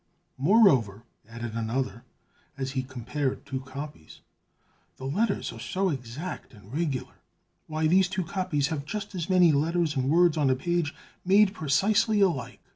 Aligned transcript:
"Moreover," 0.39 1.03
added 1.29 1.53
another, 1.53 2.03
as 2.57 2.71
he 2.71 2.81
compared 2.81 3.45
two 3.45 3.59
copies, 3.59 4.21
"the 4.97 5.05
letters 5.05 5.53
are 5.53 5.59
so 5.59 5.89
exact 5.91 6.55
and 6.55 6.73
regular; 6.73 7.21
why, 7.67 7.85
these 7.85 8.07
two 8.09 8.23
copies 8.23 8.69
have 8.69 8.83
just 8.83 9.13
as 9.13 9.29
many 9.29 9.51
letters 9.51 9.95
and 9.95 10.09
words 10.09 10.37
on 10.37 10.49
a 10.49 10.55
page, 10.55 10.95
made 11.23 11.53
precisely 11.53 12.19
alike!" 12.19 12.61